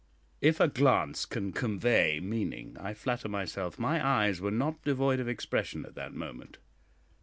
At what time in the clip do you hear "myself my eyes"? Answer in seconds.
3.29-4.41